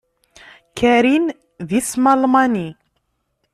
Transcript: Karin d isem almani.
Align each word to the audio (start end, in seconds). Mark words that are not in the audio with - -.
Karin 0.77 1.25
d 1.67 1.69
isem 1.79 2.05
almani. 2.11 2.67